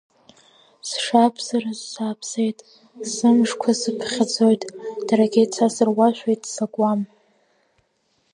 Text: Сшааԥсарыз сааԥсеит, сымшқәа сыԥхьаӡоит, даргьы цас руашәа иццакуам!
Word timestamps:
Сшааԥсарыз 0.89 1.79
сааԥсеит, 1.91 2.57
сымшқәа 3.13 3.71
сыԥхьаӡоит, 3.79 4.61
даргьы 5.07 5.43
цас 5.53 5.75
руашәа 5.87 6.29
иццакуам! 6.35 7.01